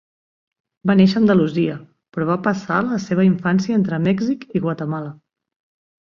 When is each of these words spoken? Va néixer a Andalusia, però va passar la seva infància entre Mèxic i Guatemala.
Va 0.91 0.95
néixer 1.01 1.19
a 1.19 1.19
Andalusia, 1.21 1.75
però 2.17 2.27
va 2.31 2.39
passar 2.47 2.79
la 2.89 2.99
seva 3.05 3.27
infància 3.29 3.77
entre 3.83 4.01
Mèxic 4.09 4.49
i 4.61 4.65
Guatemala. 4.67 5.15